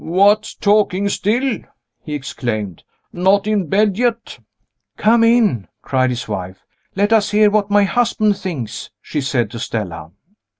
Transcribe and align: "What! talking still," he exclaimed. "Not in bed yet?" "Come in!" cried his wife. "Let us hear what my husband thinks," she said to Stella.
"What! 0.03 0.55
talking 0.61 1.09
still," 1.09 1.59
he 2.03 2.15
exclaimed. 2.15 2.83
"Not 3.13 3.45
in 3.45 3.67
bed 3.67 3.99
yet?" 3.99 4.39
"Come 4.97 5.23
in!" 5.23 5.67
cried 5.83 6.09
his 6.09 6.27
wife. 6.27 6.65
"Let 6.95 7.13
us 7.13 7.29
hear 7.29 7.51
what 7.51 7.69
my 7.69 7.83
husband 7.83 8.35
thinks," 8.35 8.89
she 8.99 9.21
said 9.21 9.51
to 9.51 9.59
Stella. 9.59 10.09